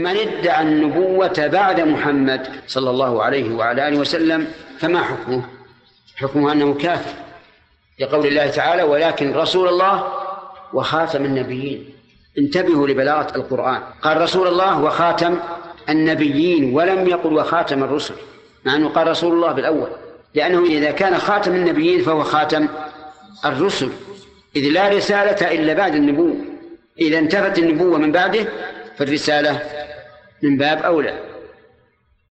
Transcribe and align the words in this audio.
من 0.00 0.16
ادعى 0.16 0.62
النبوة 0.62 1.46
بعد 1.46 1.80
محمد 1.80 2.48
صلى 2.66 2.90
الله 2.90 3.22
عليه 3.22 3.54
وعلى 3.54 3.88
آله 3.88 3.98
وسلم 3.98 4.46
فما 4.78 5.02
حكمه؟ 5.02 5.42
حكمه 6.16 6.52
أنه 6.52 6.74
كافر 6.74 7.14
لقول 8.00 8.26
الله 8.26 8.46
تعالى 8.46 8.82
ولكن 8.82 9.32
رسول 9.32 9.68
الله 9.68 10.04
وخاتم 10.72 11.24
النبيين 11.24 11.94
انتبهوا 12.38 12.88
لبلاغة 12.88 13.36
القرآن. 13.36 13.82
قال 14.02 14.20
رسول 14.20 14.48
الله 14.48 14.82
وخاتم 14.82 15.38
النبيين 15.88 16.74
ولم 16.74 17.08
يقل 17.08 17.32
وخاتم 17.32 17.84
الرسل 17.84 18.14
مع 18.64 18.76
أنه 18.76 18.88
قال 18.88 19.08
رسول 19.08 19.32
الله 19.32 19.52
بالأول. 19.52 19.88
لأنه 20.34 20.64
إذا 20.64 20.90
كان 20.90 21.18
خاتم 21.18 21.54
النبيين 21.54 22.02
فهو 22.02 22.22
خاتم 22.22 22.68
الرسل. 23.44 23.90
إذ 24.56 24.68
لا 24.68 24.88
رسالة 24.88 25.54
إلا 25.54 25.74
بعد 25.74 25.94
النبوة. 25.94 26.36
إذا 27.00 27.18
انتفت 27.18 27.58
النبوة 27.58 27.98
من 27.98 28.12
بعده 28.12 28.46
فالرسالة 28.96 29.85
من 30.42 30.56
باب 30.56 30.78
أولى. 30.78 31.35